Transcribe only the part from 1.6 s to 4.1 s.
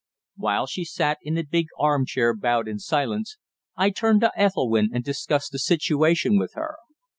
armchair bowed in silence, I